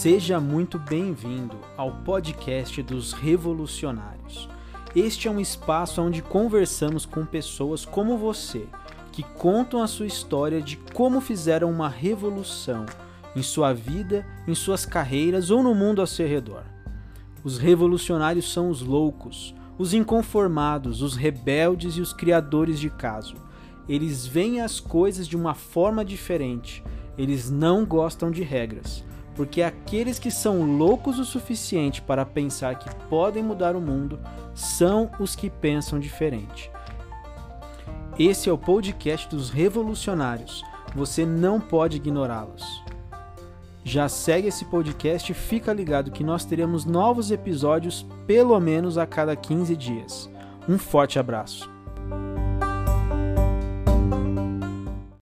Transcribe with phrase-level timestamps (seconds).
[0.00, 4.48] Seja muito bem-vindo ao podcast dos Revolucionários.
[4.94, 8.68] Este é um espaço onde conversamos com pessoas como você,
[9.10, 12.86] que contam a sua história de como fizeram uma revolução
[13.34, 16.62] em sua vida, em suas carreiras ou no mundo ao seu redor.
[17.42, 23.34] Os revolucionários são os loucos, os inconformados, os rebeldes e os criadores de caso.
[23.88, 26.84] Eles veem as coisas de uma forma diferente.
[27.18, 29.02] Eles não gostam de regras,
[29.38, 34.18] porque aqueles que são loucos o suficiente para pensar que podem mudar o mundo
[34.52, 36.68] são os que pensam diferente.
[38.18, 40.64] Esse é o podcast dos revolucionários.
[40.92, 42.82] Você não pode ignorá-los.
[43.84, 49.06] Já segue esse podcast e fica ligado que nós teremos novos episódios pelo menos a
[49.06, 50.28] cada 15 dias.
[50.68, 51.77] Um forte abraço.